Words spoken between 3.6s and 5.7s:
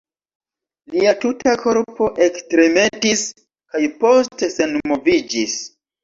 kaj poste senmoviĝis.